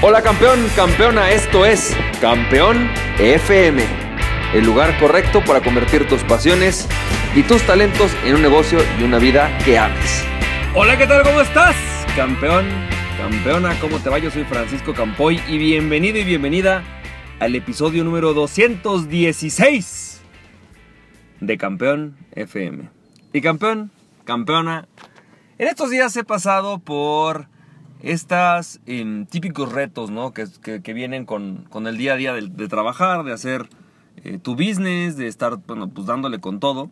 [0.00, 3.82] Hola campeón, campeona, esto es Campeón FM,
[4.54, 6.86] el lugar correcto para convertir tus pasiones
[7.34, 10.24] y tus talentos en un negocio y una vida que ames.
[10.76, 11.24] Hola, ¿qué tal?
[11.24, 11.74] ¿Cómo estás?
[12.14, 12.64] Campeón,
[13.18, 14.20] campeona, ¿cómo te va?
[14.20, 16.84] Yo soy Francisco Campoy y bienvenido y bienvenida
[17.40, 20.20] al episodio número 216
[21.40, 22.88] de Campeón FM.
[23.32, 23.90] Y campeón,
[24.24, 24.86] campeona,
[25.58, 27.48] en estos días he pasado por
[28.02, 30.32] estos em, típicos retos, ¿no?
[30.32, 33.68] Que, vienen con, el día a día de, trabajar, de hacer
[34.24, 36.90] eh, tu business, de estar, bueno, pues dándole con todo.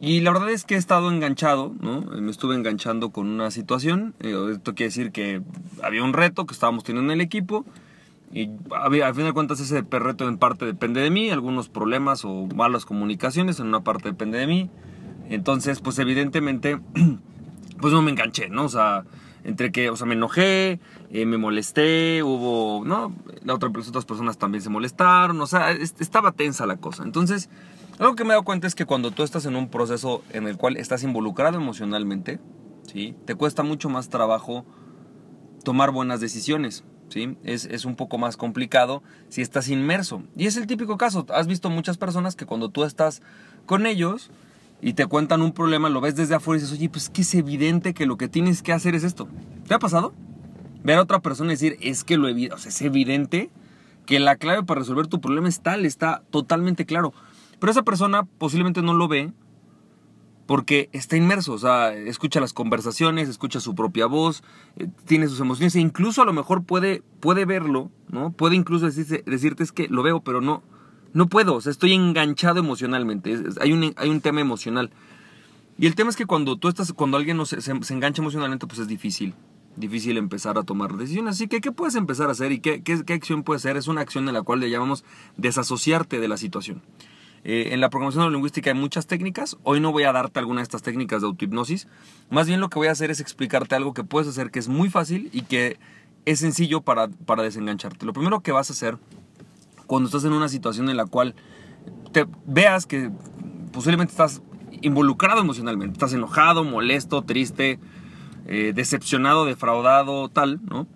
[0.00, 1.70] Y la verdad es que he estado enganchado.
[1.70, 4.14] Me estuve enganchando con una situación.
[4.20, 5.42] Eh, esto quiere decir que
[5.82, 7.64] había un reto que estábamos teniendo en el equipo.
[8.32, 11.30] Y a, fin de cuentas ese reto en parte depende de mí.
[11.30, 14.70] Algunos problemas o malas comunicaciones en una parte depende de mí.
[15.30, 16.78] Entonces, pues evidentemente,
[17.80, 18.68] pues no me enganché, ¿no?
[19.48, 20.78] Entre que, o sea, me enojé,
[21.10, 23.14] eh, me molesté, hubo, ¿no?
[23.44, 27.02] La otra, otras personas también se molestaron, o sea, estaba tensa la cosa.
[27.02, 27.48] Entonces,
[27.98, 30.46] algo que me he dado cuenta es que cuando tú estás en un proceso en
[30.46, 32.40] el cual estás involucrado emocionalmente,
[32.92, 33.16] ¿sí?
[33.24, 34.66] Te cuesta mucho más trabajo
[35.64, 37.38] tomar buenas decisiones, ¿sí?
[37.42, 40.24] Es, es un poco más complicado si estás inmerso.
[40.36, 41.24] Y es el típico caso.
[41.30, 43.22] Has visto muchas personas que cuando tú estás
[43.64, 44.30] con ellos,
[44.80, 47.22] y te cuentan un problema, lo ves desde afuera y dices, oye, pues es que
[47.22, 49.28] es evidente que lo que tienes que hacer es esto.
[49.66, 50.14] ¿Te ha pasado?
[50.84, 53.50] Ver a otra persona y decir, es que lo o sea, es evidente
[54.06, 57.12] que la clave para resolver tu problema es tal, está totalmente claro.
[57.58, 59.32] Pero esa persona posiblemente no lo ve
[60.46, 64.42] porque está inmerso, o sea, escucha las conversaciones, escucha su propia voz,
[64.76, 68.32] eh, tiene sus emociones e incluso a lo mejor puede, puede verlo, ¿no?
[68.32, 70.62] Puede incluso decirte es que lo veo, pero no,
[71.12, 73.36] no puedo, estoy enganchado emocionalmente.
[73.60, 74.90] hay, un, hay un tema emocional.
[75.78, 78.80] Y el tema es que cuando tú estás, cuando alguien se, se, engancha emocionalmente, pues
[78.80, 79.34] es difícil.
[79.76, 81.36] Difícil empezar a tomar decisiones.
[81.36, 83.76] Así que, ¿qué puedes empezar a hacer y qué, qué, qué acción puedes hacer?
[83.76, 85.04] Es una acción en la cual le llamamos
[85.36, 86.82] desasociarte de la situación.
[87.44, 89.56] Eh, en la programación lingüística hay muchas técnicas.
[89.62, 91.86] Hoy no voy a darte alguna de estas técnicas de autohipnosis.
[92.28, 94.68] Más bien lo que voy a hacer es explicarte algo que puedes hacer que es
[94.68, 95.78] muy fácil y que
[96.24, 98.04] es sencillo para, para desengancharte.
[98.04, 98.98] Lo primero que vas a hacer
[99.88, 101.34] cuando estás en una situación en la cual
[102.12, 103.10] te veas que
[103.72, 104.42] posiblemente estás
[104.82, 107.80] involucrado emocionalmente, estás enojado, molesto, triste,
[108.46, 110.86] eh, decepcionado, defraudado, tal, ¿no?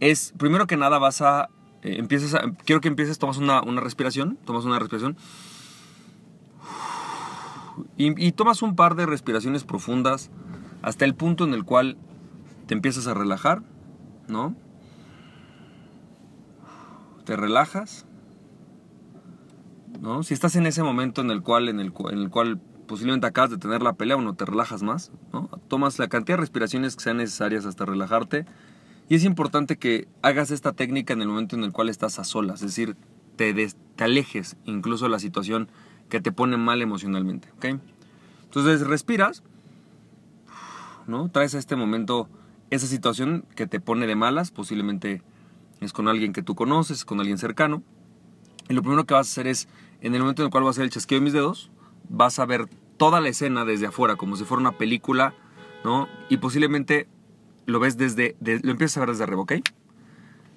[0.00, 1.50] Es, primero que nada vas a,
[1.82, 5.16] eh, empiezas a, quiero que empieces, tomas una, una respiración, tomas una respiración
[7.96, 10.30] y, y tomas un par de respiraciones profundas
[10.82, 11.98] hasta el punto en el cual
[12.66, 13.62] te empiezas a relajar,
[14.28, 14.56] ¿no?
[17.26, 18.06] Te relajas
[20.22, 23.58] si estás en ese momento en el cual, en el, en cual posiblemente acabas de
[23.58, 25.48] tener la pelea o no te relajas más, ¿no?
[25.68, 28.44] Tomas la cantidad de respiraciones que sean necesarias hasta relajarte.
[29.08, 32.24] Y es importante que hagas esta técnica en el momento en el cual estás a
[32.24, 32.96] solas, es decir,
[33.36, 35.68] te, te alejes incluso de la situación
[36.08, 37.80] que te pone mal emocionalmente, ¿ok?
[38.44, 39.42] Entonces respiras,
[41.06, 41.28] ¿no?
[41.28, 42.28] Traes a este momento
[42.70, 45.22] esa situación que te pone de malas, posiblemente
[45.80, 47.82] es con alguien que tú conoces, con alguien cercano.
[48.68, 49.68] Y lo primero que vas a hacer es,
[50.04, 51.70] en el momento en el cual vas a hacer el chasqueo de mis dedos,
[52.10, 55.34] vas a ver toda la escena desde afuera, como si fuera una película,
[55.82, 56.08] ¿no?
[56.28, 57.08] Y posiblemente
[57.64, 59.52] lo ves desde, lo empiezas a ver desde arriba, ¿ok?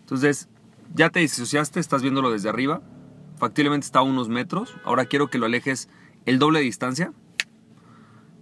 [0.00, 0.48] Entonces,
[0.94, 2.82] ya te disociaste, estás viéndolo desde arriba,
[3.38, 5.88] factiblemente está a unos metros, ahora quiero que lo alejes
[6.24, 7.12] el doble de distancia,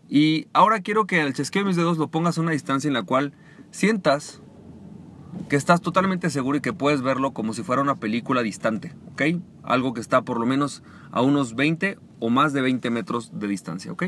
[0.08, 2.94] y ahora quiero que el chasqueo de mis dedos lo pongas a una distancia en
[2.94, 3.34] la cual
[3.70, 4.42] sientas
[5.48, 9.22] que estás totalmente seguro y que puedes verlo como si fuera una película distante, ¿ok?
[9.62, 13.48] Algo que está por lo menos a unos 20 o más de 20 metros de
[13.48, 14.04] distancia, ¿ok?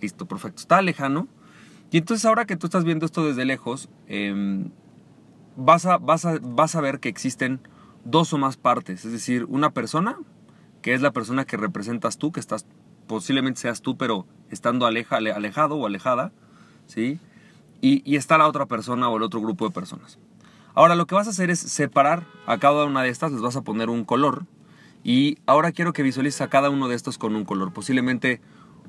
[0.00, 0.60] Listo, perfecto.
[0.60, 1.28] Está lejano.
[1.90, 4.70] Y entonces ahora que tú estás viendo esto desde lejos, em,
[5.56, 7.60] vas, a, vas, a, vas a ver que existen
[8.04, 10.16] dos o más partes, es decir, una persona,
[10.82, 12.66] que es la persona que representas tú, que estás,
[13.06, 16.32] posiblemente seas tú, pero estando aleja, alejado o alejada,
[16.86, 17.18] ¿sí?
[17.86, 20.18] Y, está la otra persona o el otro grupo de personas.
[20.74, 23.56] Ahora lo que vas a hacer es separar a cada una de estas, les vas
[23.56, 24.44] a poner un color
[25.04, 28.40] y ahora quiero que visualices a cada uno de estos con un color, posiblemente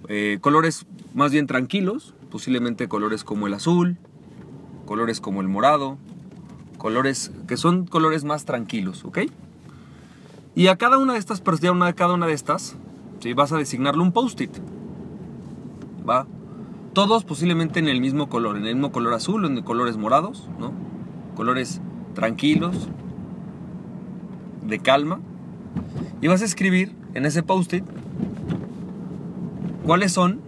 [0.09, 3.97] eh, colores más bien tranquilos, posiblemente colores como el azul,
[4.85, 5.97] colores como el morado,
[6.77, 9.19] colores que son colores más tranquilos, ¿ok?
[10.55, 12.75] Y a cada una de estas, a cada una de estas,
[13.19, 13.33] ¿sí?
[13.33, 14.51] vas a designarle un post-it,
[16.07, 16.25] ¿va?
[16.97, 20.71] Todos posiblemente en el mismo color, en el mismo color azul en colores morados, ¿no?
[21.35, 21.79] Colores
[22.15, 22.89] tranquilos,
[24.65, 25.19] de calma.
[26.21, 27.83] Y vas a escribir en ese post-it
[29.85, 30.41] cuáles son,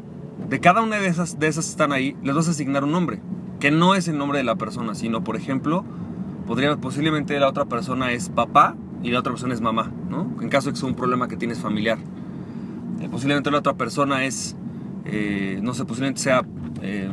[0.49, 2.93] de cada una de esas, de esas que están ahí, les vas a asignar un
[2.93, 3.21] nombre,
[3.59, 5.85] que no es el nombre de la persona, sino por ejemplo,
[6.47, 10.27] Podría, posiblemente la otra persona es papá y la otra persona es mamá, ¿no?
[10.41, 11.99] En caso de que sea un problema que tienes familiar.
[13.01, 14.55] Eh, posiblemente la otra persona es,
[15.11, 16.45] eh, no sé, posiblemente sea
[16.81, 17.09] eh,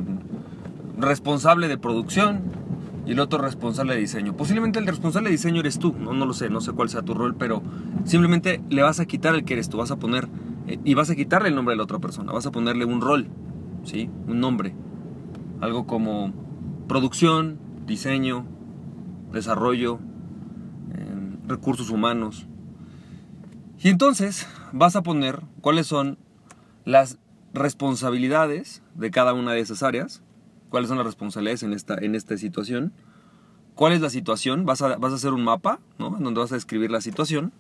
[0.99, 2.43] responsable de producción
[3.07, 4.37] y el otro responsable de diseño.
[4.37, 7.03] Posiblemente el responsable de diseño eres tú, no, no lo sé, no sé cuál sea
[7.03, 7.63] tu rol, pero
[8.05, 10.29] simplemente le vas a quitar el que eres tú, vas a poner
[10.85, 13.29] y vas a quitarle el nombre de la otra persona, vas a ponerle un rol,
[13.85, 14.11] ¿sí?
[14.27, 14.75] Un nombre.
[15.61, 16.33] Algo como
[16.89, 18.45] producción, diseño,
[19.33, 20.01] desarrollo,
[21.47, 22.47] recursos humanos.
[23.83, 26.19] Y entonces vas a poner cuáles son
[26.85, 27.19] las
[27.57, 30.23] responsabilidades de cada una de esas áreas,
[30.69, 32.93] cuáles son las responsabilidades en esta, en esta situación,
[33.75, 36.17] cuál es la situación, vas a, vas a hacer un mapa, ¿no?
[36.17, 37.53] En donde vas a describir la situación,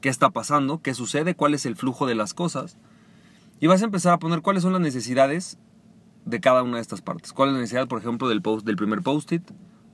[0.00, 2.76] qué está pasando, qué sucede, cuál es el flujo de las cosas,
[3.60, 5.58] y vas a empezar a poner cuáles son las necesidades
[6.24, 7.32] de cada una de estas partes.
[7.32, 9.42] ¿Cuál es la necesidad, por ejemplo, del, post, del primer post-it?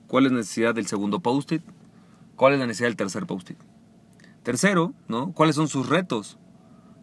[0.07, 1.63] ¿Cuál es la necesidad del segundo post-it?
[2.37, 3.59] ¿Cuál es la necesidad del tercer post-it?
[4.43, 5.33] Tercero, ¿no?
[5.33, 6.39] ¿Cuáles son sus retos?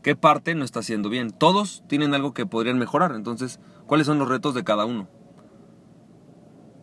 [0.04, 1.32] ¿Qué parte no está haciendo bien?
[1.32, 5.08] Todos tienen algo que podrían mejorar, entonces, ¿cuáles son los retos de cada uno?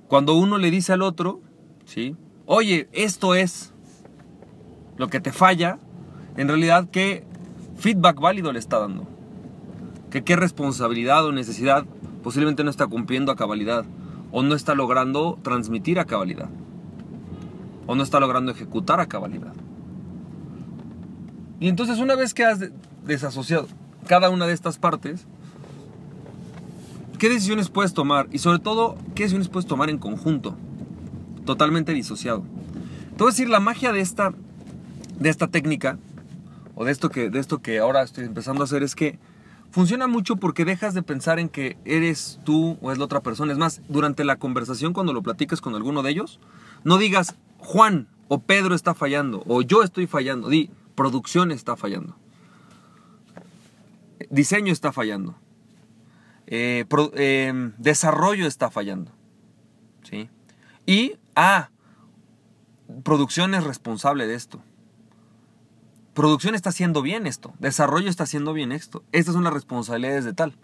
[0.08, 1.40] Cuando uno le dice al otro,
[1.84, 2.16] ¿sí?
[2.46, 3.72] Oye, esto es
[4.96, 5.78] lo que te falla,
[6.36, 7.24] en realidad, ¿qué
[7.76, 9.06] feedback válido le está dando?
[10.10, 11.84] ¿Que qué responsabilidad o necesidad
[12.24, 13.84] posiblemente no está cumpliendo a cabalidad?
[14.32, 16.48] ¿O no está logrando transmitir a cabalidad?
[17.90, 19.52] o no está logrando ejecutar a cabalidad.
[21.58, 22.70] Y entonces una vez que has
[23.04, 23.66] desasociado
[24.06, 25.24] cada una de estas partes,
[27.18, 28.28] ¿qué decisiones puedes tomar?
[28.32, 30.56] Y sobre todo, ¿qué decisiones puedes tomar en conjunto?
[31.44, 32.44] Totalmente disociado.
[33.16, 34.32] Te voy decir, la magia de esta,
[35.18, 35.98] de esta técnica,
[36.74, 39.18] o de esto, que, de esto que ahora estoy empezando a hacer, es que
[39.70, 43.52] funciona mucho porque dejas de pensar en que eres tú o es la otra persona.
[43.52, 46.40] Es más, durante la conversación, cuando lo platicas con alguno de ellos,
[46.84, 52.16] no digas, Juan o Pedro está fallando, o yo estoy fallando, di, producción está fallando,
[54.30, 55.36] diseño está fallando,
[56.46, 59.12] eh, em, desarrollo está fallando,
[60.02, 60.30] ¿sí?
[60.86, 61.70] Y, ah,
[63.04, 64.62] producción es responsable de esto.
[66.14, 70.32] Producción está haciendo bien esto, desarrollo está haciendo bien esto, estas son las responsabilidades de
[70.32, 70.56] tal.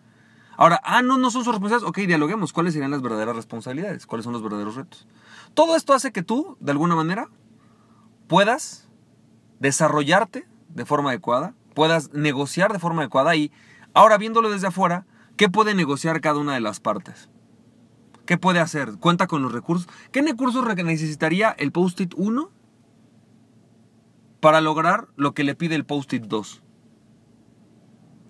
[0.56, 1.88] Ahora, ah, no, no son sus responsabilidades.
[1.88, 2.52] Ok, dialoguemos.
[2.52, 4.06] ¿Cuáles serían las verdaderas responsabilidades?
[4.06, 5.06] ¿Cuáles son los verdaderos retos?
[5.54, 7.28] Todo esto hace que tú, de alguna manera,
[8.26, 8.88] puedas
[9.60, 13.52] desarrollarte de forma adecuada, puedas negociar de forma adecuada y
[13.92, 15.06] ahora viéndolo desde afuera,
[15.36, 17.28] ¿qué puede negociar cada una de las partes?
[18.24, 18.96] ¿Qué puede hacer?
[18.98, 19.86] ¿Cuenta con los recursos?
[20.10, 22.50] ¿Qué recursos necesitaría el post-it 1
[24.40, 26.62] para lograr lo que le pide el post-it 2?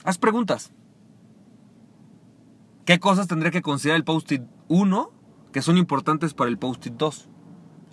[0.04, 0.72] Haz preguntas.
[2.84, 5.12] ¿Qué cosas tendría que considerar el post-it 1
[5.52, 7.28] que son importantes para el post-it 2?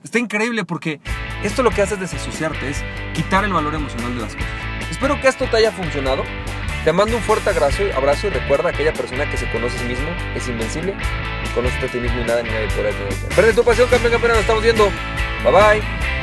[0.04, 1.00] Está increíble porque
[1.44, 2.84] esto lo que hace es desasociarte, es
[3.14, 4.73] quitar el valor emocional de las cosas.
[5.04, 6.24] Espero que esto te haya funcionado.
[6.86, 10.10] Te mando un fuerte abrazo y recuerda aquella persona que se conoce a sí mismo
[10.34, 10.96] es invencible
[11.44, 12.92] y conoce a ti mismo y nada ni nadie podrá
[13.36, 14.90] Verde tu pasión, campeón, campeón, nos estamos viendo.
[15.44, 16.23] Bye bye.